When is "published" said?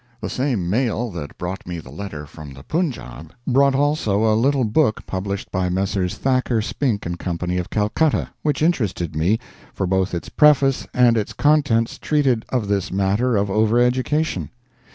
5.05-5.51